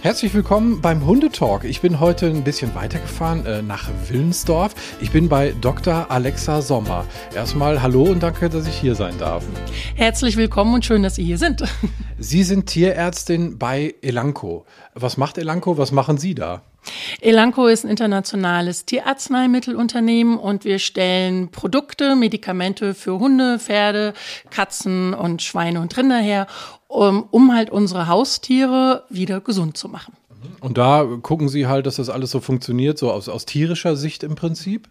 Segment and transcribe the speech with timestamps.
[0.00, 1.64] Herzlich willkommen beim Hundetalk.
[1.64, 4.74] Ich bin heute ein bisschen weitergefahren äh, nach Willensdorf.
[5.00, 6.10] Ich bin bei Dr.
[6.10, 7.04] Alexa Sommer.
[7.34, 9.44] Erstmal hallo und danke, dass ich hier sein darf.
[9.96, 11.64] Herzlich willkommen und schön, dass Sie hier sind.
[12.18, 14.64] Sie sind Tierärztin bei Elanco.
[14.94, 15.76] Was macht Elanco?
[15.76, 16.62] Was machen Sie da?
[17.20, 24.14] Elanco ist ein internationales Tierarzneimittelunternehmen und wir stellen Produkte, Medikamente für Hunde, Pferde,
[24.50, 26.46] Katzen und Schweine und Rinder her,
[26.88, 30.14] um, um halt unsere Haustiere wieder gesund zu machen.
[30.60, 34.22] Und da gucken Sie halt, dass das alles so funktioniert, so aus, aus tierischer Sicht
[34.22, 34.88] im Prinzip?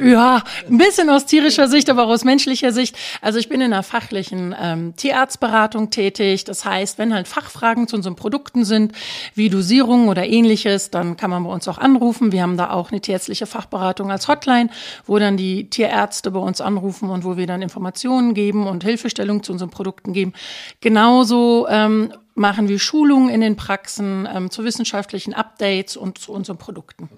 [0.00, 2.96] Ja, ein bisschen aus tierischer Sicht, aber auch aus menschlicher Sicht.
[3.20, 6.44] Also ich bin in einer fachlichen ähm, Tierarztberatung tätig.
[6.44, 8.92] Das heißt, wenn halt Fachfragen zu unseren Produkten sind,
[9.34, 12.32] wie Dosierung oder ähnliches, dann kann man bei uns auch anrufen.
[12.32, 14.70] Wir haben da auch eine tierärztliche Fachberatung als Hotline,
[15.06, 19.42] wo dann die Tierärzte bei uns anrufen und wo wir dann Informationen geben und Hilfestellung
[19.42, 20.32] zu unseren Produkten geben.
[20.80, 26.58] Genauso ähm, machen wir Schulungen in den Praxen ähm, zu wissenschaftlichen Updates und zu unseren
[26.58, 27.08] Produkten.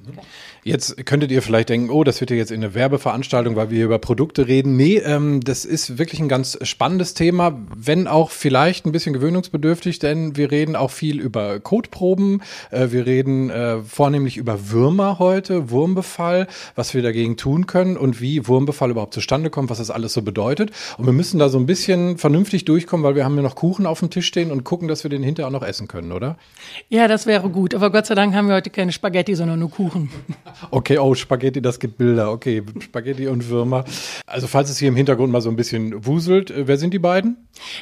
[0.62, 3.84] Jetzt könntet ihr vielleicht denken, oh, das wird ja jetzt in eine Werbeveranstaltung, weil wir
[3.84, 4.76] über Produkte reden.
[4.76, 9.98] Nee, ähm, das ist wirklich ein ganz spannendes Thema, wenn auch vielleicht ein bisschen gewöhnungsbedürftig,
[9.98, 12.42] denn wir reden auch viel über Kotproben.
[12.70, 16.46] Äh, wir reden äh, vornehmlich über Würmer heute, Wurmbefall,
[16.76, 20.22] was wir dagegen tun können und wie Wurmbefall überhaupt zustande kommt, was das alles so
[20.22, 20.70] bedeutet.
[20.96, 23.86] Und wir müssen da so ein bisschen vernünftig durchkommen, weil wir haben ja noch Kuchen
[23.86, 26.12] auf dem Tisch stehen und gucken, dass wir wir den hinterher auch noch essen können,
[26.12, 26.36] oder?
[26.88, 27.74] Ja, das wäre gut.
[27.74, 30.10] Aber Gott sei Dank haben wir heute keine Spaghetti, sondern nur Kuchen.
[30.70, 32.32] Okay, oh, Spaghetti, das gibt Bilder.
[32.32, 33.84] Okay, Spaghetti und Würmer.
[34.26, 36.98] Also falls es hier im Hintergrund mal so ein bisschen wuselt, äh, wer sind die
[36.98, 37.36] beiden?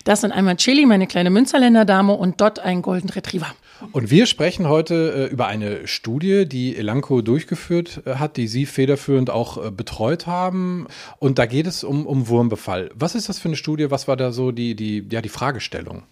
[0.04, 3.54] Das sind einmal Chili, meine kleine Münsterländer Dame und Dot, ein Golden Retriever.
[3.92, 8.66] Und wir sprechen heute äh, über eine Studie, die Elanco durchgeführt äh, hat, die Sie
[8.66, 10.86] federführend auch äh, betreut haben.
[11.18, 12.90] Und da geht es um, um Wurmbefall.
[12.94, 13.90] Was ist das für eine Studie?
[13.90, 16.02] Was war da so die, die, ja, die Fragestellung?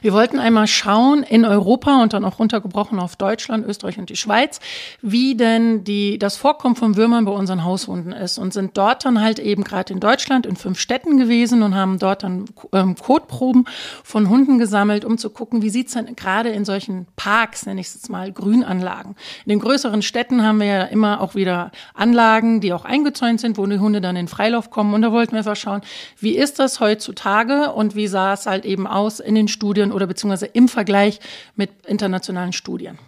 [0.00, 4.16] Wir wollten einmal schauen in Europa und dann auch runtergebrochen auf Deutschland, Österreich und die
[4.16, 4.60] Schweiz,
[5.00, 9.20] wie denn die, das Vorkommen von Würmern bei unseren Haushunden ist und sind dort dann
[9.20, 13.64] halt eben gerade in Deutschland in fünf Städten gewesen und haben dort dann ähm, Kotproben
[14.04, 17.88] von Hunden gesammelt, um zu gucken, wie sieht's denn gerade in solchen Parks, nenne ich
[17.88, 19.16] es jetzt mal, Grünanlagen.
[19.44, 23.58] In den größeren Städten haben wir ja immer auch wieder Anlagen, die auch eingezäunt sind,
[23.58, 25.82] wo die Hunde dann in Freilauf kommen und da wollten wir einfach schauen,
[26.18, 29.92] wie ist das heutzutage und wie sah es halt eben aus in den Städten Studien
[29.92, 31.20] oder beziehungsweise im Vergleich
[31.54, 32.98] mit internationalen Studien.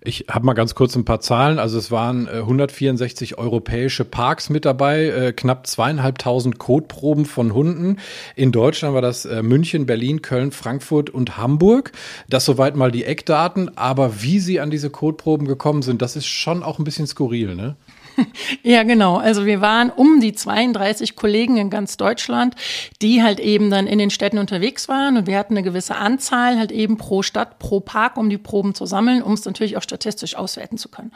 [0.00, 1.58] Ich habe mal ganz kurz ein paar Zahlen.
[1.58, 7.98] Also es waren äh, 164 europäische Parks mit dabei, äh, knapp zweieinhalbtausend Kotproben von Hunden.
[8.36, 11.90] In Deutschland war das äh, München, Berlin, Köln, Frankfurt und Hamburg.
[12.28, 13.76] Das soweit mal die Eckdaten.
[13.76, 17.56] Aber wie sie an diese Kotproben gekommen sind, das ist schon auch ein bisschen skurril,
[17.56, 17.74] ne?
[18.62, 19.16] Ja, genau.
[19.16, 22.54] Also wir waren um die 32 Kollegen in ganz Deutschland,
[23.02, 26.58] die halt eben dann in den Städten unterwegs waren und wir hatten eine gewisse Anzahl
[26.58, 29.82] halt eben pro Stadt, pro Park, um die Proben zu sammeln, um es natürlich auch
[29.82, 31.12] statistisch auswerten zu können.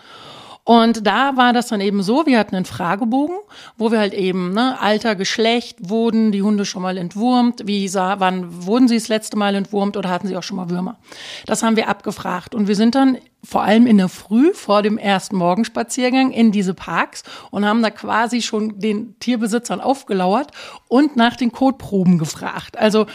[0.70, 3.34] Und da war das dann eben so, wir hatten einen Fragebogen,
[3.76, 8.20] wo wir halt eben, ne, Alter, Geschlecht, wurden die Hunde schon mal entwurmt, wie sah,
[8.20, 10.96] wann wurden sie das letzte Mal entwurmt oder hatten sie auch schon mal Würmer.
[11.44, 14.96] Das haben wir abgefragt und wir sind dann vor allem in der Früh vor dem
[14.96, 20.52] ersten Morgenspaziergang in diese Parks und haben da quasi schon den Tierbesitzern aufgelauert
[20.86, 22.78] und nach den Kotproben gefragt.
[22.78, 23.06] Also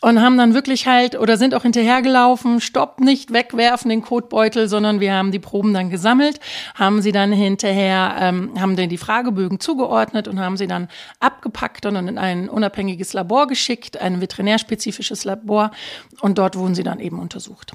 [0.00, 5.00] und haben dann wirklich halt oder sind auch hinterhergelaufen, stopp, nicht wegwerfen den Kotbeutel, sondern
[5.00, 6.38] wir haben die Proben dann gesammelt,
[6.74, 10.88] haben sie dann hinterher, ähm, haben dann die Fragebögen zugeordnet und haben sie dann
[11.20, 15.72] abgepackt und in ein unabhängiges Labor geschickt, ein veterinärspezifisches Labor
[16.20, 17.72] und dort wurden sie dann eben untersucht.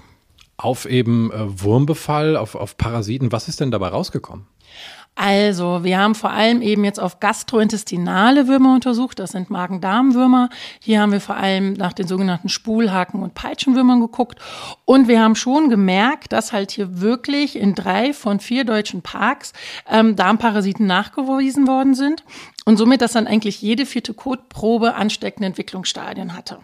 [0.56, 4.46] Auf eben äh, Wurmbefall, auf, auf Parasiten, was ist denn dabei rausgekommen?
[5.16, 9.20] Also, wir haben vor allem eben jetzt auf gastrointestinale Würmer untersucht.
[9.20, 10.50] Das sind Magen-Darm-Würmer.
[10.80, 14.40] Hier haben wir vor allem nach den sogenannten Spulhaken- und Peitschenwürmern geguckt.
[14.86, 19.54] Und wir haben schon gemerkt, dass halt hier wirklich in drei von vier deutschen Parks
[19.88, 22.24] ähm, Darmparasiten nachgewiesen worden sind.
[22.66, 26.60] Und somit, dass dann eigentlich jede vierte Kotprobe ansteckende Entwicklungsstadien hatte.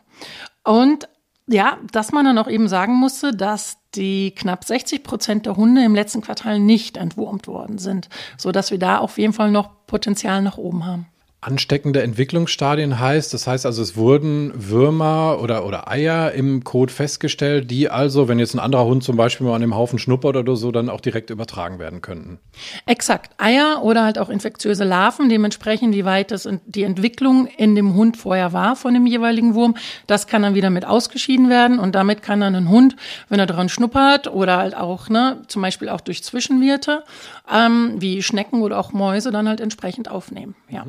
[0.64, 1.08] Und
[1.52, 5.84] ja, dass man dann auch eben sagen musste, dass die knapp 60 Prozent der Hunde
[5.84, 9.86] im letzten Quartal nicht entwurmt worden sind, so dass wir da auf jeden Fall noch
[9.88, 11.07] Potenzial nach oben haben.
[11.41, 17.71] Ansteckende Entwicklungsstadien heißt, das heißt also, es wurden Würmer oder, oder Eier im Kot festgestellt,
[17.71, 20.57] die also, wenn jetzt ein anderer Hund zum Beispiel mal an dem Haufen schnuppert oder
[20.57, 22.39] so, dann auch direkt übertragen werden könnten.
[22.86, 23.31] Exakt.
[23.38, 28.18] Eier oder halt auch infektiöse Larven, dementsprechend, wie weit das die Entwicklung in dem Hund
[28.18, 29.77] vorher war von dem jeweiligen Wurm,
[30.07, 32.97] das kann dann wieder mit ausgeschieden werden und damit kann dann ein Hund,
[33.30, 37.06] wenn er dran schnuppert oder halt auch, ne, zum Beispiel auch durch Zwischenwirte,
[37.50, 40.56] ähm, wie Schnecken oder auch Mäuse, dann halt entsprechend aufnehmen.
[40.69, 40.86] Ja.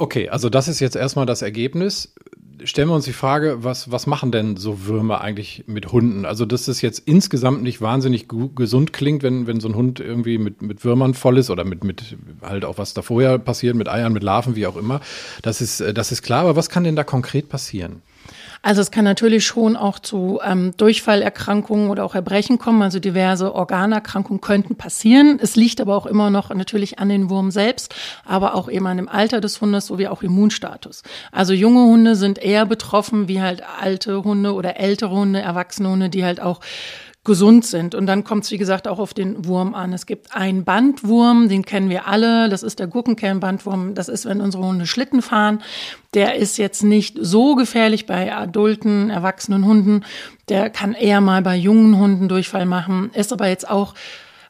[0.00, 2.14] Okay, also das ist jetzt erstmal das Ergebnis.
[2.64, 6.24] stellen wir uns die Frage, was, was machen denn so Würmer eigentlich mit Hunden?
[6.24, 10.38] Also, dass das jetzt insgesamt nicht wahnsinnig gesund klingt, wenn, wenn so ein Hund irgendwie
[10.38, 13.90] mit, mit Würmern voll ist oder mit, mit halt auch was da vorher passiert, mit
[13.90, 15.02] Eiern, mit Larven, wie auch immer.
[15.42, 18.00] Das ist, das ist klar, aber was kann denn da konkret passieren?
[18.62, 22.82] Also es kann natürlich schon auch zu ähm, Durchfallerkrankungen oder auch Erbrechen kommen.
[22.82, 25.38] Also diverse Organerkrankungen könnten passieren.
[25.40, 28.98] Es liegt aber auch immer noch natürlich an den Wurm selbst, aber auch eben an
[28.98, 31.02] dem Alter des Hundes sowie auch Immunstatus.
[31.32, 36.10] Also junge Hunde sind eher betroffen wie halt alte Hunde oder ältere Hunde, erwachsene Hunde,
[36.10, 36.60] die halt auch
[37.24, 37.94] gesund sind.
[37.94, 39.92] Und dann kommt es, wie gesagt, auch auf den Wurm an.
[39.92, 42.48] Es gibt einen Bandwurm, den kennen wir alle.
[42.48, 43.94] Das ist der Gurkenkernbandwurm.
[43.94, 45.62] Das ist, wenn unsere Hunde Schlitten fahren.
[46.14, 50.04] Der ist jetzt nicht so gefährlich bei adulten, erwachsenen Hunden.
[50.48, 53.10] Der kann eher mal bei jungen Hunden Durchfall machen.
[53.12, 53.94] Ist aber jetzt auch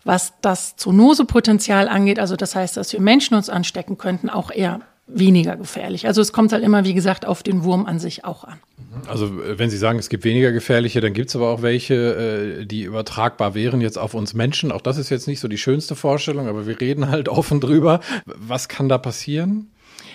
[0.04, 4.80] was das Zoonosepotenzial angeht, also das heißt, dass wir Menschen uns anstecken könnten, auch eher
[5.14, 6.06] weniger gefährlich.
[6.06, 8.58] Also es kommt halt immer, wie gesagt, auf den Wurm an sich auch an.
[9.06, 12.60] Also äh, wenn Sie sagen, es gibt weniger gefährliche, dann gibt es aber auch welche,
[12.60, 14.72] äh, die übertragbar wären jetzt auf uns Menschen.
[14.72, 18.00] Auch das ist jetzt nicht so die schönste Vorstellung, aber wir reden halt offen drüber.
[18.24, 19.70] Was kann da passieren?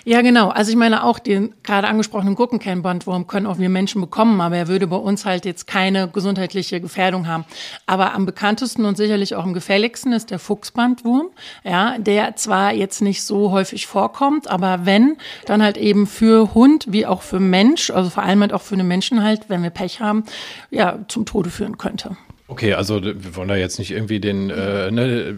[0.08, 0.50] Ja, genau.
[0.50, 4.68] Also ich meine auch den gerade angesprochenen Gurkenkernbandwurm können auch wir Menschen bekommen, aber er
[4.68, 7.44] würde bei uns halt jetzt keine gesundheitliche Gefährdung haben.
[7.88, 11.32] Aber am bekanntesten und sicherlich auch am gefährlichsten ist der Fuchsbandwurm,
[11.64, 15.18] ja, der zwar jetzt nicht so häufig vorkommt, aber wenn,
[15.48, 18.76] dann halt eben für Hund wie auch für Mensch, also vor allem halt auch für
[18.76, 20.24] einen Menschen halt, wenn wir Pech haben,
[20.70, 22.16] ja, zum Tode führen könnte.
[22.48, 25.36] Okay, also wir wollen da jetzt nicht irgendwie den äh, ne,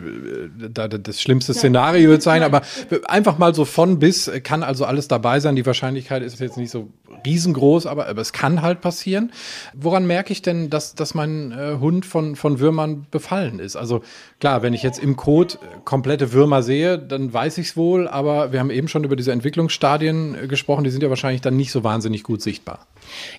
[0.69, 2.63] da, das schlimmste Szenario sein, aber
[3.05, 5.55] einfach mal so von bis kann also alles dabei sein.
[5.55, 6.89] Die Wahrscheinlichkeit ist jetzt nicht so
[7.25, 9.31] riesengroß, aber, aber es kann halt passieren.
[9.73, 13.75] Woran merke ich denn, dass, dass mein äh, Hund von, von Würmern befallen ist?
[13.75, 14.01] Also
[14.39, 15.55] klar, wenn ich jetzt im Code
[15.85, 19.31] komplette Würmer sehe, dann weiß ich es wohl, aber wir haben eben schon über diese
[19.31, 22.87] Entwicklungsstadien äh, gesprochen, die sind ja wahrscheinlich dann nicht so wahnsinnig gut sichtbar.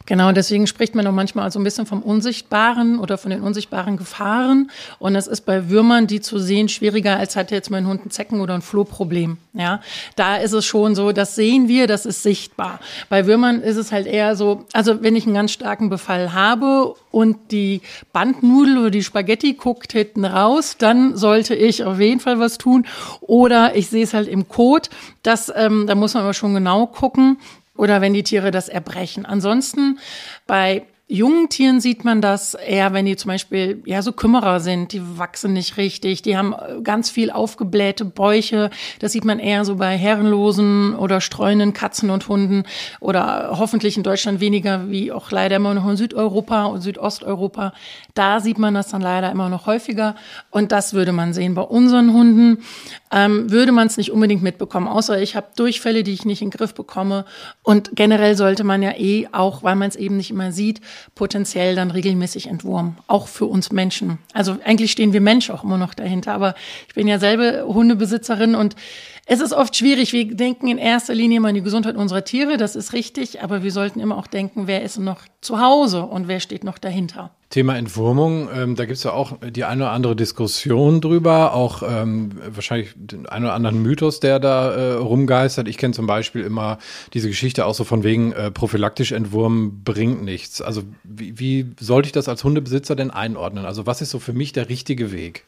[0.06, 3.96] Genau, deswegen spricht man auch manchmal so ein bisschen vom Unsichtbaren oder von den unsichtbaren
[3.96, 4.70] Gefahren.
[4.98, 8.10] Und das ist bei Würmern, die zu sehen, schwieriger, als hat jetzt mein Hund ein
[8.10, 9.38] Zecken- oder ein Flohproblem.
[9.54, 9.80] Ja,
[10.16, 12.80] da ist es schon so, das sehen wir, das ist sichtbar.
[13.08, 16.94] Bei Würmern ist es halt eher so, also wenn ich einen ganz starken Befall habe
[17.10, 17.82] und die
[18.12, 22.86] Bandnudel oder die Spaghetti guckt hinten raus, dann sollte ich auf jeden Fall was tun.
[23.20, 24.90] Oder ich sehe es halt im Kot.
[25.22, 27.38] Das, ähm, da muss man aber schon genau gucken
[27.76, 29.24] oder wenn die Tiere das erbrechen.
[29.24, 29.98] Ansonsten
[30.46, 34.92] bei jungen Tieren sieht man das eher, wenn die zum Beispiel ja so Kümmerer sind,
[34.92, 38.68] die wachsen nicht richtig, die haben äh, ganz viel aufgeblähte Bäuche.
[38.98, 42.64] Das sieht man eher so bei herrenlosen oder streunenden Katzen und Hunden
[43.00, 47.72] oder hoffentlich in Deutschland weniger, wie auch leider immer noch in Südeuropa und Südosteuropa.
[48.14, 50.14] Da sieht man das dann leider immer noch häufiger
[50.50, 51.54] und das würde man sehen.
[51.54, 52.58] Bei unseren Hunden
[53.10, 56.50] ähm, würde man es nicht unbedingt mitbekommen, außer ich habe Durchfälle, die ich nicht in
[56.50, 57.24] den Griff bekomme.
[57.62, 60.82] Und generell sollte man ja eh, auch weil man es eben nicht immer sieht,
[61.14, 64.18] potenziell dann regelmäßig entwurmen, auch für uns Menschen.
[64.32, 66.54] Also eigentlich stehen wir Menschen auch immer noch dahinter, aber
[66.88, 68.76] ich bin ja selber Hundebesitzerin und
[69.30, 70.14] es ist oft schwierig.
[70.14, 73.62] Wir denken in erster Linie immer an die Gesundheit unserer Tiere, das ist richtig, aber
[73.62, 77.30] wir sollten immer auch denken, wer ist noch zu Hause und wer steht noch dahinter.
[77.50, 81.82] Thema Entwurmung, ähm, da gibt es ja auch die eine oder andere Diskussion drüber, auch
[81.82, 85.68] ähm, wahrscheinlich den einen oder anderen Mythos, der da äh, rumgeistert.
[85.68, 86.78] Ich kenne zum Beispiel immer
[87.12, 90.62] diese Geschichte auch so von wegen äh, prophylaktisch Entwurmen bringt nichts.
[90.62, 93.66] Also wie, wie sollte ich das als Hundebesitzer denn einordnen?
[93.66, 95.44] Also was ist so für mich der richtige Weg?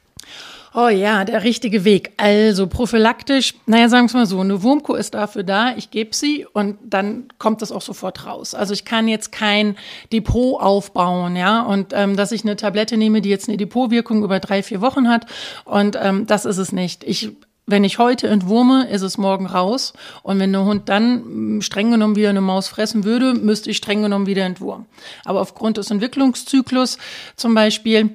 [0.73, 2.13] Oh ja, der richtige Weg.
[2.17, 6.15] Also prophylaktisch, naja, sagen wir es mal so, eine Wurmkuh ist dafür da, ich gebe
[6.15, 8.55] sie und dann kommt das auch sofort raus.
[8.55, 9.77] Also ich kann jetzt kein
[10.13, 14.39] Depot aufbauen, ja, und ähm, dass ich eine Tablette nehme, die jetzt eine Depotwirkung über
[14.39, 15.27] drei, vier Wochen hat
[15.65, 17.03] und ähm, das ist es nicht.
[17.03, 17.33] Ich
[17.67, 19.93] wenn ich heute entwurme, ist es morgen raus.
[20.25, 23.77] Und wenn der Hund dann mm, streng genommen wieder eine Maus fressen würde, müsste ich
[23.77, 24.87] streng genommen wieder entwurmen.
[25.25, 26.99] Aber aufgrund des Entwicklungszyklus
[27.37, 28.11] zum Beispiel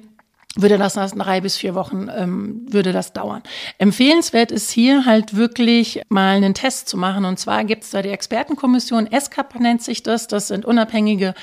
[0.56, 3.42] würde das nach drei bis vier Wochen ähm, würde das dauern.
[3.78, 7.24] Empfehlenswert ist hier halt wirklich mal einen Test zu machen.
[7.24, 10.28] Und zwar gibt es da die Expertenkommission, ESCAP nennt sich das.
[10.28, 11.34] Das sind unabhängige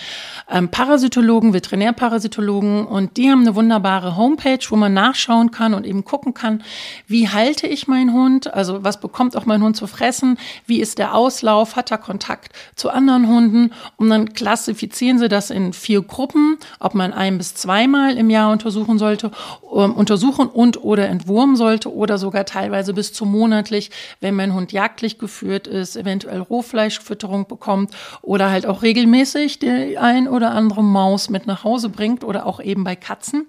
[0.49, 6.03] ähm, Parasitologen, Veterinärparasitologen und die haben eine wunderbare Homepage, wo man nachschauen kann und eben
[6.03, 6.63] gucken kann,
[7.07, 10.97] wie halte ich meinen Hund, also was bekommt auch mein Hund zu fressen, wie ist
[10.97, 16.01] der Auslauf, hat er Kontakt zu anderen Hunden und dann klassifizieren sie das in vier
[16.01, 19.31] Gruppen, ob man ein bis zweimal im Jahr untersuchen soll sollte,
[19.61, 23.91] um, untersuchen und oder entwurmen sollte oder sogar teilweise bis zu monatlich,
[24.21, 27.91] wenn mein Hund jagdlich geführt ist, eventuell Rohfleischfütterung bekommt
[28.21, 32.61] oder halt auch regelmäßig die ein oder andere Maus mit nach Hause bringt oder auch
[32.61, 33.47] eben bei Katzen.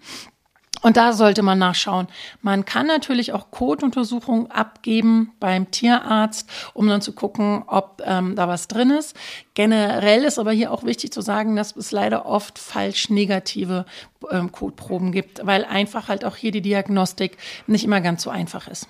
[0.85, 2.09] Und da sollte man nachschauen.
[2.43, 8.49] Man kann natürlich auch Kotuntersuchungen abgeben beim Tierarzt, um dann zu gucken, ob ähm, da
[8.49, 9.17] was drin ist.
[9.55, 13.87] Generell ist aber hier auch wichtig zu sagen, dass es leider oft falsch negative
[14.31, 18.69] ähm, Kotproben gibt, weil einfach halt auch hier die Diagnostik nicht immer ganz so einfach
[18.69, 18.87] ist.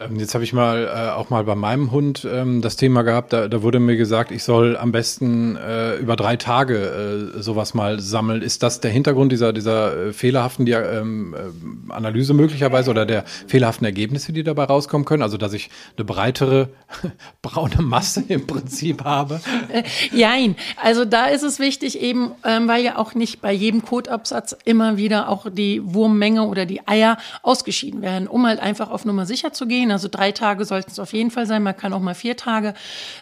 [0.00, 3.32] Ähm, jetzt habe ich mal äh, auch mal bei meinem Hund ähm, das Thema gehabt,
[3.32, 7.74] da, da wurde mir gesagt, ich soll am besten äh, über drei Tage äh, sowas
[7.74, 8.42] mal sammeln.
[8.42, 13.24] Ist das der Hintergrund dieser, dieser äh, fehlerhaften Dia ähm, äh, Analyse möglicherweise oder der
[13.48, 15.24] fehlerhaften Ergebnisse, die dabei rauskommen können?
[15.24, 16.68] Also dass ich eine breitere
[17.42, 19.40] braune Masse im Prinzip habe?
[19.68, 23.82] Äh, jein, also da ist es wichtig eben, ähm, weil ja auch nicht bei jedem
[23.82, 29.04] Kotabsatz immer wieder auch die Wurmmenge oder die Eier ausgeschieden werden, um halt einfach auf
[29.04, 29.92] Nummer sicher zu gehen ziehen.
[29.92, 31.62] Also drei Tage sollten es auf jeden Fall sein.
[31.62, 32.74] Man kann auch mal vier Tage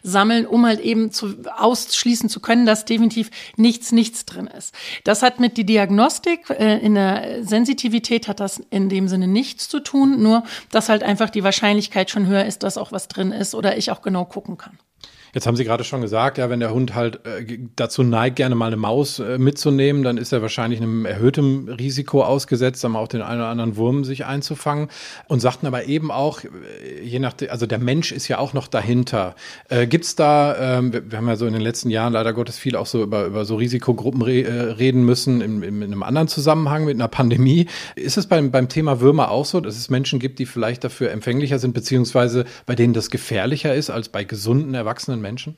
[0.02, 4.74] sammeln, um halt eben zu, ausschließen zu können, dass definitiv nichts, nichts drin ist.
[5.04, 9.68] Das hat mit die Diagnostik, äh, in der Sensitivität hat das in dem Sinne nichts
[9.68, 13.32] zu tun, nur dass halt einfach die Wahrscheinlichkeit schon höher ist, dass auch was drin
[13.32, 14.78] ist oder ich auch genau gucken kann.
[15.36, 18.54] Jetzt haben Sie gerade schon gesagt, ja, wenn der Hund halt äh, dazu neigt, gerne
[18.54, 23.06] mal eine Maus äh, mitzunehmen, dann ist er wahrscheinlich einem erhöhten Risiko ausgesetzt, dann auch
[23.06, 24.88] den einen oder anderen Wurm sich einzufangen.
[25.28, 28.66] Und sagten aber eben auch, äh, je nach, also der Mensch ist ja auch noch
[28.66, 29.34] dahinter.
[29.68, 32.32] Äh, Gibt es da, ähm, wir, wir, haben ja so in den letzten Jahren leider
[32.32, 35.92] Gottes viel auch so über, über so Risikogruppen re, äh, reden müssen, in, in, in
[35.92, 37.66] einem anderen Zusammenhang mit einer Pandemie.
[37.94, 41.10] Ist es beim, beim Thema Würmer auch so, dass es Menschen gibt, die vielleicht dafür
[41.10, 45.25] empfänglicher sind, beziehungsweise bei denen das gefährlicher ist als bei gesunden, erwachsenen Menschen?
[45.26, 45.56] Menschen?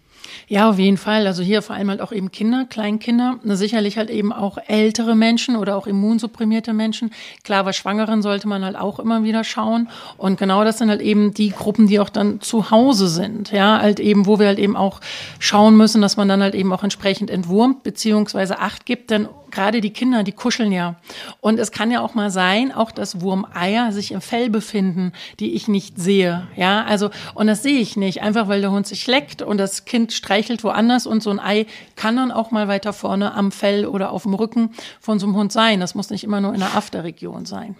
[0.49, 1.27] Ja, auf jeden Fall.
[1.27, 5.57] Also hier vor allem halt auch eben Kinder, Kleinkinder, sicherlich halt eben auch ältere Menschen
[5.57, 7.13] oder auch immunsupprimierte Menschen.
[7.45, 9.89] Klar, bei Schwangeren sollte man halt auch immer wieder schauen.
[10.17, 13.53] Und genau das sind halt eben die Gruppen, die auch dann zu Hause sind.
[13.53, 15.01] Ja, halt eben, wo wir halt eben auch
[15.39, 19.81] schauen müssen, dass man dann halt eben auch entsprechend entwurmt beziehungsweise Acht gibt, denn gerade
[19.81, 20.97] die Kinder, die kuscheln ja.
[21.41, 25.55] Und es kann ja auch mal sein, auch dass Wurmeier sich im Fell befinden, die
[25.55, 26.47] ich nicht sehe.
[26.57, 29.85] Ja, also, und das sehe ich nicht, einfach weil der Hund sich leckt und das
[29.85, 33.87] Kind streichelt woanders und so ein Ei kann dann auch mal weiter vorne am Fell
[33.87, 35.81] oder auf dem Rücken von so einem Hund sein.
[35.81, 37.77] Das muss nicht immer nur in der Afterregion sein.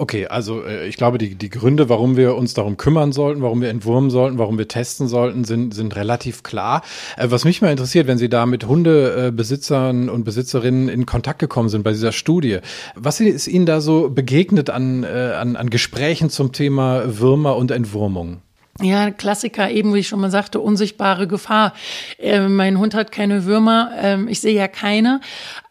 [0.00, 3.60] Okay, also äh, ich glaube, die, die Gründe, warum wir uns darum kümmern sollten, warum
[3.60, 6.82] wir entwurmen sollten, warum wir testen sollten, sind, sind relativ klar.
[7.16, 11.68] Äh, was mich mal interessiert, wenn Sie da mit Hundebesitzern und Besitzerinnen in Kontakt gekommen
[11.68, 12.58] sind bei dieser Studie,
[12.94, 17.72] was ist Ihnen da so begegnet an, äh, an, an Gesprächen zum Thema Würmer und
[17.72, 18.42] Entwurmung?
[18.80, 21.72] Ja, Klassiker, eben wie ich schon mal sagte, unsichtbare Gefahr.
[22.16, 25.20] Äh, mein Hund hat keine Würmer, ähm, ich sehe ja keine.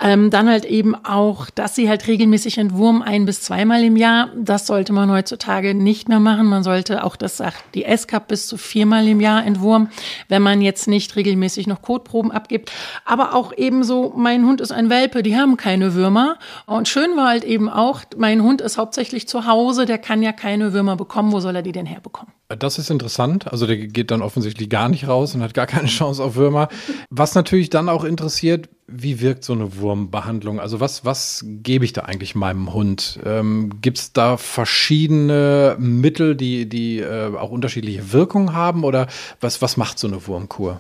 [0.02, 4.28] Ähm, dann halt eben auch, dass sie halt regelmäßig entwurmen, ein bis zweimal im Jahr.
[4.36, 6.48] Das sollte man heutzutage nicht mehr machen.
[6.48, 9.90] Man sollte auch, das sagt die SCAP, bis zu viermal im Jahr entwurmen,
[10.28, 12.74] wenn man jetzt nicht regelmäßig noch Kotproben abgibt.
[13.06, 16.40] Aber auch ebenso, mein Hund ist ein Welpe, die haben keine Würmer.
[16.66, 20.34] Und schön war halt eben auch, mein Hund ist hauptsächlich zu Hause, der kann ja
[20.34, 21.32] keine Würmer bekommen.
[21.32, 22.37] Wo soll er die denn herbekommen?
[22.50, 23.52] Das ist interessant.
[23.52, 26.70] Also der geht dann offensichtlich gar nicht raus und hat gar keine Chance auf Würmer.
[27.10, 30.62] Was natürlich dann auch interessiert, wie wirkt so eine Wurmbehandlung?
[30.62, 33.20] Also was, was gebe ich da eigentlich meinem Hund?
[33.26, 38.86] Ähm, Gibt es da verschiedene Mittel, die, die äh, auch unterschiedliche Wirkungen haben?
[38.86, 39.08] Oder
[39.42, 40.80] was, was macht so eine Wurmkur?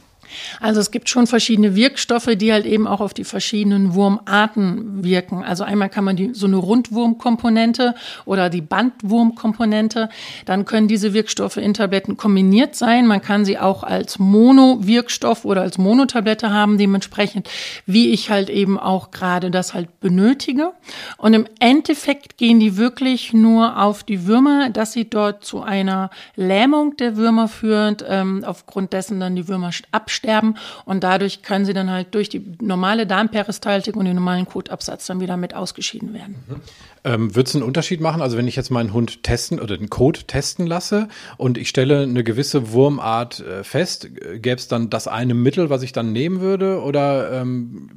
[0.59, 5.43] Also es gibt schon verschiedene Wirkstoffe, die halt eben auch auf die verschiedenen Wurmarten wirken.
[5.43, 10.09] Also einmal kann man die, so eine Rundwurmkomponente oder die Bandwurmkomponente,
[10.45, 13.07] dann können diese Wirkstoffe in Tabletten kombiniert sein.
[13.07, 17.49] Man kann sie auch als Mono-Wirkstoff oder als Monotablette haben, dementsprechend,
[17.85, 20.71] wie ich halt eben auch gerade das halt benötige.
[21.17, 26.09] Und im Endeffekt gehen die wirklich nur auf die Würmer, dass sie dort zu einer
[26.35, 30.55] Lähmung der Würmer führen, ähm, aufgrund dessen dann die Würmer absterben absterben
[30.85, 35.19] und dadurch können sie dann halt durch die normale Darmperistaltik und den normalen Kotabsatz dann
[35.19, 36.35] wieder mit ausgeschieden werden.
[36.47, 36.61] Mhm.
[37.03, 38.21] Ähm, Wird es einen Unterschied machen?
[38.21, 41.07] Also wenn ich jetzt meinen Hund testen oder den Code testen lasse
[41.37, 45.83] und ich stelle eine gewisse Wurmart äh, fest, gäbe es dann das eine Mittel, was
[45.83, 47.89] ich dann nehmen würde oder ähm,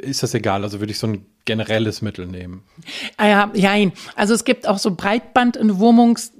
[0.00, 0.62] ist das egal?
[0.62, 2.62] Also würde ich so ein generelles Mittel nehmen?
[3.18, 6.32] Ah ja, ja, also es gibt auch so Breitbandentwurmungs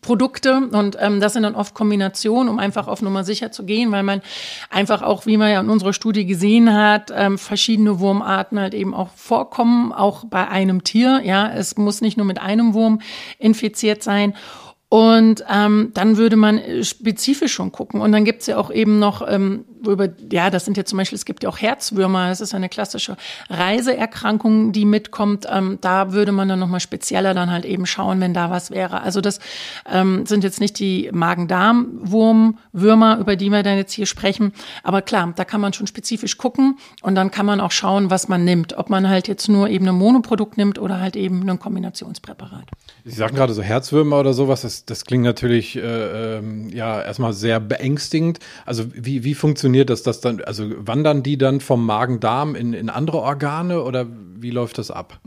[0.00, 3.92] Produkte und ähm, das sind dann oft Kombinationen, um einfach auf Nummer sicher zu gehen,
[3.92, 4.22] weil man
[4.70, 8.94] einfach auch, wie man ja in unserer Studie gesehen hat, ähm, verschiedene Wurmarten halt eben
[8.94, 11.20] auch vorkommen, auch bei einem Tier.
[11.24, 13.00] Ja, es muss nicht nur mit einem Wurm
[13.38, 14.34] infiziert sein.
[14.88, 18.00] Und ähm, dann würde man spezifisch schon gucken.
[18.00, 21.16] Und dann gibt's ja auch eben noch ähm, über, ja, das sind ja zum Beispiel,
[21.16, 23.16] es gibt ja auch Herzwürmer, das ist eine klassische
[23.48, 25.46] Reiseerkrankung, die mitkommt.
[25.50, 29.02] Ähm, da würde man dann nochmal spezieller dann halt eben schauen, wenn da was wäre.
[29.02, 29.40] Also das
[29.90, 34.52] ähm, sind jetzt nicht die Magen-Darm-Wurm-Würmer, über die wir dann jetzt hier sprechen.
[34.82, 38.28] Aber klar, da kann man schon spezifisch gucken und dann kann man auch schauen, was
[38.28, 38.76] man nimmt.
[38.76, 42.64] Ob man halt jetzt nur eben ein Monoprodukt nimmt oder halt eben ein Kombinationspräparat.
[43.04, 47.32] Sie sagen gerade so Herzwürmer oder sowas, das, das klingt natürlich äh, ähm, ja erstmal
[47.32, 48.38] sehr beängstigend.
[48.66, 52.90] Also wie, wie funktioniert das, das dann, also wandern die dann vom Magen-Darm in, in
[52.90, 54.06] andere Organe oder
[54.42, 55.20] wie läuft das ab?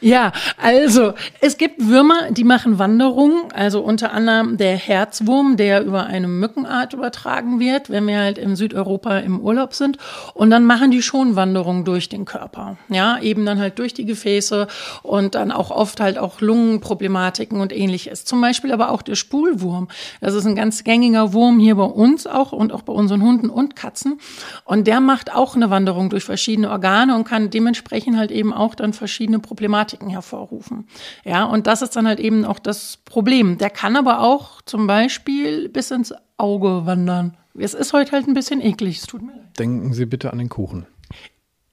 [0.00, 6.06] Ja, also es gibt Würmer, die machen Wanderungen, also unter anderem der Herzwurm, der über
[6.06, 9.98] eine Mückenart übertragen wird, wenn wir halt in Südeuropa im Urlaub sind.
[10.34, 12.76] Und dann machen die schon Wanderungen durch den Körper.
[12.88, 14.66] Ja, eben dann halt durch die Gefäße
[15.02, 18.24] und dann auch oft halt auch Lungenproblematiken und ähnliches.
[18.24, 19.88] Zum Beispiel aber auch der Spulwurm.
[20.20, 23.50] Das ist ein ganz gängiger Wurm hier bei uns auch und auch bei unseren Hunden
[23.56, 24.20] und Katzen.
[24.64, 28.74] Und der macht auch eine Wanderung durch verschiedene Organe und kann dementsprechend halt eben auch
[28.74, 30.86] dann verschiedene Problematiken hervorrufen.
[31.24, 33.58] Ja, und das ist dann halt eben auch das Problem.
[33.58, 37.36] Der kann aber auch zum Beispiel bis ins Auge wandern.
[37.58, 39.58] Es ist heute halt ein bisschen eklig, es tut mir leid.
[39.58, 40.86] Denken Sie bitte an den Kuchen.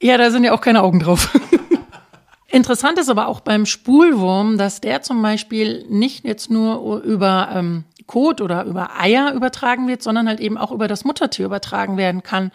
[0.02, 1.38] Ja, da sind ja auch keine Augen drauf.
[2.54, 7.84] Interessant ist aber auch beim Spulwurm, dass der zum Beispiel nicht jetzt nur über ähm,
[8.06, 12.22] Kot oder über Eier übertragen wird, sondern halt eben auch über das Muttertier übertragen werden
[12.22, 12.50] kann.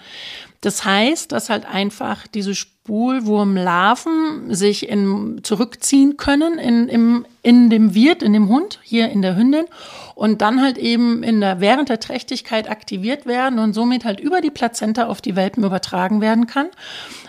[0.62, 7.94] Das heißt, dass halt einfach diese Spulwurmlarven sich in, zurückziehen können in, im, in dem
[7.94, 9.66] Wirt, in dem Hund, hier in der Hündin
[10.16, 14.42] und dann halt eben in der, während der Trächtigkeit aktiviert werden und somit halt über
[14.42, 16.68] die Plazenta auf die Welpen übertragen werden kann.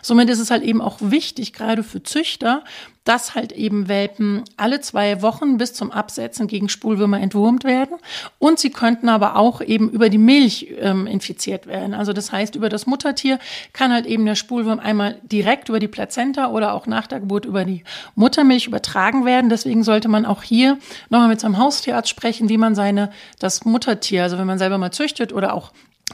[0.03, 2.65] Somit ist es halt eben auch wichtig, gerade für Züchter,
[3.05, 7.97] dass halt eben Welpen alle zwei Wochen bis zum Absetzen gegen Spulwürmer entwurmt werden.
[8.39, 11.95] Und sie könnten aber auch eben über die Milch ähm, infiziert werden.
[11.95, 13.39] Also das heißt, über das Muttertier
[13.73, 17.47] kann halt eben der Spulwurm einmal direkt über die Plazenta oder auch nach der Geburt
[17.47, 17.85] über die
[18.17, 19.49] Muttermilch übertragen werden.
[19.49, 20.79] Deswegen sollte man auch hier
[21.11, 24.93] nochmal mit seinem Haustierarzt sprechen, wie man seine, das Muttertier, also wenn man selber mal
[24.93, 25.73] züchtet oder auch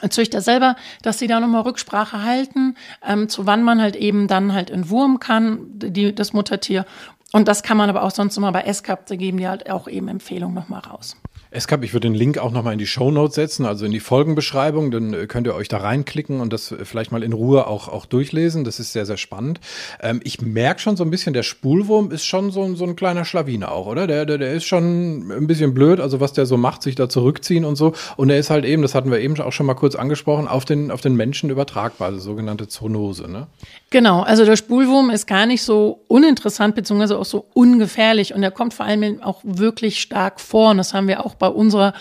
[0.09, 2.75] Züchter selber, dass sie da nochmal Rücksprache halten,
[3.07, 6.85] ähm, zu wann man halt eben dann halt entwurmen kann, die, das Muttertier.
[7.31, 9.87] Und das kann man aber auch sonst immer bei SCAP, da geben die halt auch
[9.87, 11.15] eben Empfehlungen nochmal raus.
[11.51, 13.99] Escap, ich würde den Link auch nochmal in die Show Notes setzen, also in die
[13.99, 14.91] Folgenbeschreibung.
[14.91, 18.05] Dann äh, könnt ihr euch da reinklicken und das vielleicht mal in Ruhe auch, auch
[18.05, 18.63] durchlesen.
[18.63, 19.59] Das ist sehr, sehr spannend.
[20.01, 23.25] Ähm, ich merke schon so ein bisschen, der Spulwurm ist schon so, so ein kleiner
[23.25, 24.07] Schlawiner auch, oder?
[24.07, 27.07] Der, der, der ist schon ein bisschen blöd, also was der so macht, sich da
[27.09, 27.93] zurückziehen und so.
[28.17, 30.65] Und er ist halt eben, das hatten wir eben auch schon mal kurz angesprochen, auf
[30.65, 33.47] den, auf den Menschen übertragbar, also sogenannte Zoonose, ne?
[33.89, 38.51] Genau, also der Spulwurm ist gar nicht so uninteressant, beziehungsweise auch so ungefährlich und er
[38.51, 40.71] kommt vor allem auch wirklich stark vor.
[40.71, 41.93] Und das haben wir auch bei unserer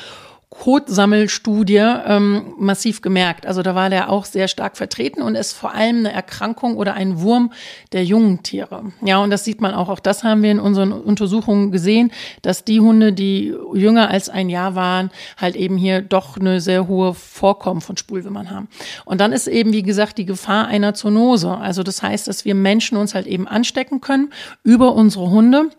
[0.48, 3.46] Kotsammelstudie ähm, massiv gemerkt.
[3.46, 6.94] Also da war der auch sehr stark vertreten und ist vor allem eine Erkrankung oder
[6.94, 7.52] ein Wurm
[7.92, 8.92] der jungen Tiere.
[9.02, 9.88] Ja, und das sieht man auch.
[9.88, 14.48] Auch das haben wir in unseren Untersuchungen gesehen, dass die Hunde, die jünger als ein
[14.48, 18.68] Jahr waren, halt eben hier doch eine sehr hohe Vorkommen von Spulwimmern haben.
[19.04, 21.56] Und dann ist eben, wie gesagt, die Gefahr einer Zoonose.
[21.56, 24.32] Also das heißt, dass wir Menschen uns halt eben anstecken können
[24.62, 25.70] über unsere Hunde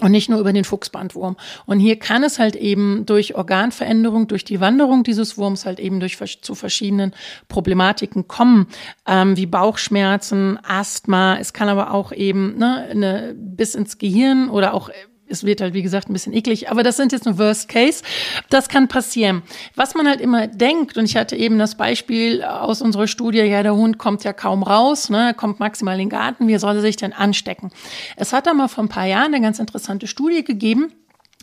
[0.00, 1.36] und nicht nur über den Fuchsbandwurm.
[1.66, 5.98] Und hier kann es halt eben durch Organveränderung, durch die Wanderung dieses Wurms halt eben
[5.98, 7.14] durch zu verschiedenen
[7.48, 8.68] Problematiken kommen,
[9.06, 11.38] ähm, wie Bauchschmerzen, Asthma.
[11.38, 14.90] Es kann aber auch eben ne, eine, bis ins Gehirn oder auch
[15.28, 18.02] es wird halt, wie gesagt, ein bisschen eklig, aber das sind jetzt nur Worst Case.
[18.50, 19.42] Das kann passieren.
[19.74, 23.62] Was man halt immer denkt, und ich hatte eben das Beispiel aus unserer Studie, ja,
[23.62, 26.82] der Hund kommt ja kaum raus, ne, kommt maximal in den Garten, wie soll er
[26.82, 27.70] sich denn anstecken?
[28.16, 30.92] Es hat da mal vor ein paar Jahren eine ganz interessante Studie gegeben,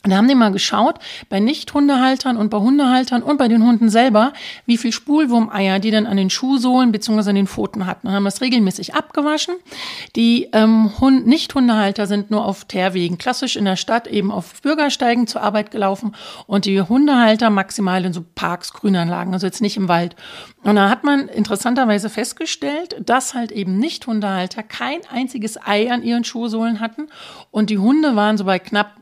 [0.06, 3.90] und da haben die mal geschaut, bei Nicht-Hundehaltern und bei Hundehaltern und bei den Hunden
[3.90, 4.34] selber,
[4.68, 7.32] wie viel Spulwurmeier die dann an den Schuhsohlen bzw.
[7.32, 8.08] an den Pfoten hatten.
[8.08, 9.56] Und haben das regelmäßig abgewaschen.
[10.16, 15.26] Die ähm, Hund Nicht-Hundehalter sind nur auf Teerwegen, klassisch in der Stadt eben auf Bürgersteigen
[15.26, 16.16] zur Arbeit gelaufen
[16.46, 20.16] und die Hundehalter maximal in so Parks, Grünanlagen, also jetzt nicht im Wald.
[20.62, 26.24] Und da hat man interessanterweise festgestellt, dass halt eben Nicht-Hundehalter kein einziges Ei an ihren
[26.24, 27.08] Schuhsohlen hatten
[27.50, 28.98] und die Hunde waren so bei knapp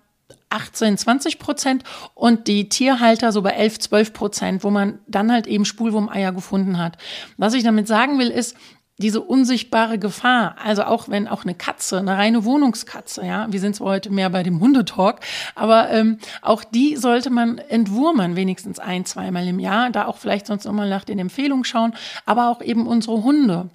[0.54, 5.48] 18, 20 Prozent und die Tierhalter so bei 11, 12 Prozent, wo man dann halt
[5.48, 6.98] eben Spulwurmeier gefunden hat.
[7.38, 8.56] Was ich damit sagen will, ist,
[9.00, 13.76] diese unsichtbare Gefahr, also auch wenn auch eine Katze, eine reine Wohnungskatze, ja, wir sind
[13.76, 15.20] zwar heute mehr bei dem Hundetalk,
[15.56, 20.46] aber ähm, auch die sollte man entwurmen, wenigstens ein, zweimal im Jahr, da auch vielleicht
[20.46, 21.94] sonst nochmal nach den Empfehlungen schauen,
[22.26, 23.70] aber auch eben unsere Hunde.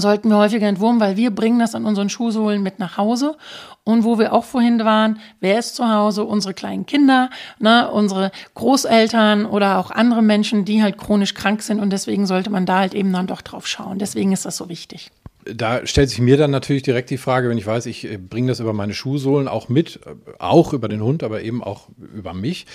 [0.00, 3.36] Sollten wir häufiger entwurmen, weil wir bringen das an unseren Schuhsohlen mit nach Hause.
[3.84, 6.24] Und wo wir auch vorhin waren, wer ist zu Hause?
[6.24, 11.80] Unsere kleinen Kinder, ne, unsere Großeltern oder auch andere Menschen, die halt chronisch krank sind.
[11.80, 13.98] Und deswegen sollte man da halt eben dann doch drauf schauen.
[13.98, 15.10] Deswegen ist das so wichtig
[15.44, 18.48] da stellt sich mir dann natürlich direkt die Frage, wenn ich weiß, ich äh, bringe
[18.48, 22.34] das über meine Schuhsohlen auch mit, äh, auch über den Hund, aber eben auch über
[22.34, 22.66] mich.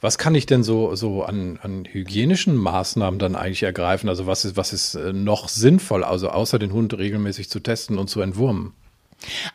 [0.00, 4.08] Was kann ich denn so, so an, an hygienischen Maßnahmen dann eigentlich ergreifen?
[4.08, 7.98] Also was ist, was ist äh, noch sinnvoll, also außer den Hund regelmäßig zu testen
[7.98, 8.72] und zu entwurmen?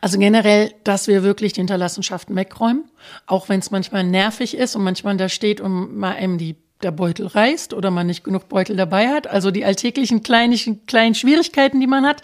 [0.00, 2.84] Also generell, dass wir wirklich die Hinterlassenschaften wegräumen,
[3.26, 6.90] auch wenn es manchmal nervig ist und manchmal da steht und mal eben die der
[6.90, 9.26] Beutel reißt oder man nicht genug Beutel dabei hat.
[9.26, 12.22] Also die alltäglichen kleinen, kleinen Schwierigkeiten, die man hat.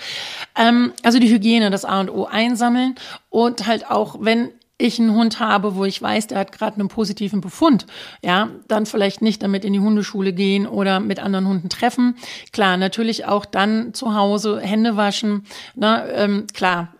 [0.56, 2.94] Ähm, also die Hygiene, das A und O einsammeln
[3.30, 6.88] und halt auch, wenn ich einen Hund habe, wo ich weiß, der hat gerade einen
[6.88, 7.86] positiven Befund,
[8.22, 12.16] ja, dann vielleicht nicht damit in die Hundeschule gehen oder mit anderen Hunden treffen.
[12.52, 15.44] Klar, natürlich auch dann zu Hause Hände waschen.
[15.74, 16.94] Na, ne, ähm, klar,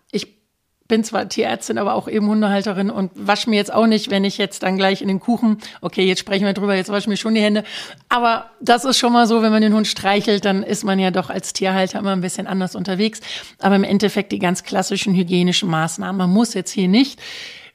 [0.89, 4.39] bin zwar Tierärztin, aber auch eben Hundehalterin und wasche mir jetzt auch nicht, wenn ich
[4.39, 7.17] jetzt dann gleich in den Kuchen, okay, jetzt sprechen wir drüber, jetzt wasche ich mir
[7.19, 7.63] schon die Hände.
[8.09, 11.11] Aber das ist schon mal so, wenn man den Hund streichelt, dann ist man ja
[11.11, 13.21] doch als Tierhalter immer ein bisschen anders unterwegs.
[13.61, 16.17] Aber im Endeffekt die ganz klassischen hygienischen Maßnahmen.
[16.17, 17.21] Man muss jetzt hier nicht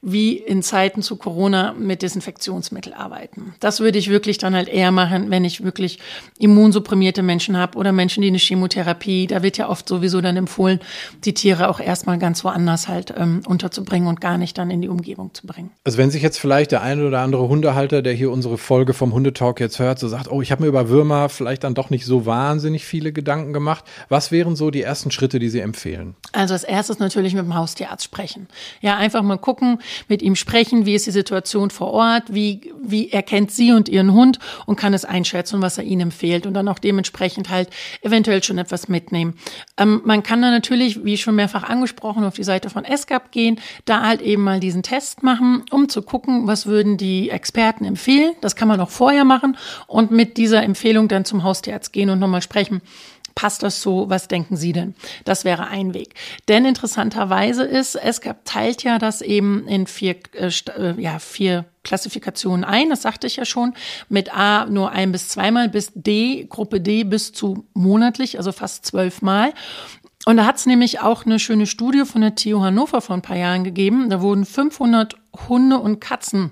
[0.05, 3.55] wie in Zeiten zu Corona mit Desinfektionsmittel arbeiten.
[3.61, 5.97] Das würde ich wirklich dann halt eher machen, wenn ich wirklich
[6.37, 10.81] immunsupprimierte Menschen habe oder Menschen, die eine Chemotherapie, da wird ja oft sowieso dann empfohlen,
[11.23, 14.89] die Tiere auch erstmal ganz woanders halt ähm, unterzubringen und gar nicht dann in die
[14.89, 15.71] Umgebung zu bringen.
[15.85, 19.13] Also wenn sich jetzt vielleicht der eine oder andere Hundehalter, der hier unsere Folge vom
[19.13, 22.05] Hundetalk jetzt hört, so sagt, oh, ich habe mir über Würmer vielleicht dann doch nicht
[22.05, 23.85] so wahnsinnig viele Gedanken gemacht.
[24.09, 26.15] Was wären so die ersten Schritte, die Sie empfehlen?
[26.33, 28.47] Also als erstes natürlich mit dem Haustierarzt sprechen.
[28.81, 33.11] Ja, einfach mal gucken, mit ihm sprechen, wie ist die Situation vor Ort, wie, wie
[33.11, 36.67] erkennt sie und ihren Hund und kann es einschätzen, was er ihnen empfiehlt und dann
[36.67, 37.69] auch dementsprechend halt
[38.01, 39.35] eventuell schon etwas mitnehmen.
[39.77, 43.59] Ähm, man kann dann natürlich, wie schon mehrfach angesprochen, auf die Seite von SCAP gehen,
[43.85, 48.33] da halt eben mal diesen Test machen, um zu gucken, was würden die Experten empfehlen.
[48.41, 52.19] Das kann man auch vorher machen und mit dieser Empfehlung dann zum Haustierarzt gehen und
[52.19, 52.81] nochmal sprechen
[53.35, 54.09] Passt das so?
[54.09, 54.95] Was denken Sie denn?
[55.25, 56.13] Das wäre ein Weg.
[56.47, 62.63] Denn interessanterweise ist, es teilt ja das eben in vier, äh, äh, ja, vier Klassifikationen
[62.63, 63.73] ein, das sagte ich ja schon,
[64.07, 68.85] mit A nur ein bis zweimal, bis D, Gruppe D bis zu monatlich, also fast
[68.85, 69.53] zwölfmal.
[70.25, 73.21] Und da hat es nämlich auch eine schöne Studie von der TU Hannover vor ein
[73.21, 74.09] paar Jahren gegeben.
[74.09, 75.17] Da wurden 500
[75.49, 76.51] Hunde und Katzen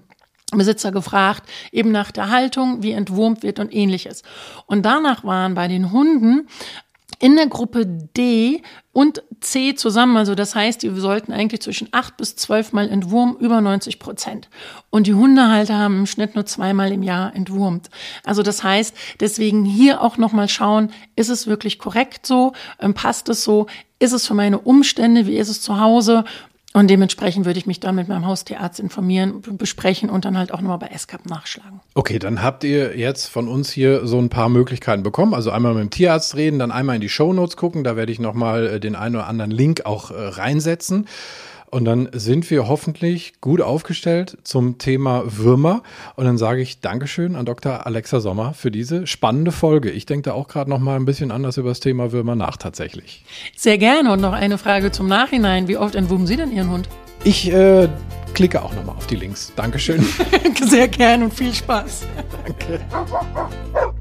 [0.57, 4.23] Besitzer gefragt, eben nach der Haltung, wie entwurmt wird und ähnliches.
[4.65, 6.47] Und danach waren bei den Hunden
[7.21, 12.17] in der Gruppe D und C zusammen, also das heißt, die sollten eigentlich zwischen acht
[12.17, 14.49] bis zwölf Mal entwurmen, über 90 Prozent.
[14.89, 17.89] Und die Hundehalter haben im Schnitt nur zweimal im Jahr entwurmt.
[18.25, 22.53] Also das heißt, deswegen hier auch nochmal schauen, ist es wirklich korrekt so?
[22.79, 23.67] Ähm, passt es so?
[23.99, 25.27] Ist es für meine Umstände?
[25.27, 26.25] Wie ist es zu Hause?
[26.73, 30.61] Und dementsprechend würde ich mich dann mit meinem Haustierarzt informieren, besprechen und dann halt auch
[30.61, 31.81] nochmal bei SCAP nachschlagen.
[31.95, 35.33] Okay, dann habt ihr jetzt von uns hier so ein paar Möglichkeiten bekommen.
[35.33, 37.83] Also einmal mit dem Tierarzt reden, dann einmal in die Show Notes gucken.
[37.83, 41.07] Da werde ich nochmal äh, den einen oder anderen Link auch äh, reinsetzen.
[41.71, 45.83] Und dann sind wir hoffentlich gut aufgestellt zum Thema Würmer.
[46.17, 47.87] Und dann sage ich Dankeschön an Dr.
[47.87, 49.89] Alexa Sommer für diese spannende Folge.
[49.89, 52.57] Ich denke da auch gerade noch mal ein bisschen anders über das Thema Würmer nach
[52.57, 53.23] tatsächlich.
[53.55, 54.11] Sehr gerne.
[54.11, 55.69] Und noch eine Frage zum Nachhinein.
[55.69, 56.89] Wie oft entwurmen Sie denn Ihren Hund?
[57.23, 57.87] Ich äh,
[58.33, 59.53] klicke auch noch mal auf die Links.
[59.55, 60.05] Dankeschön.
[60.65, 62.01] Sehr gerne und viel Spaß.
[62.45, 62.81] Danke.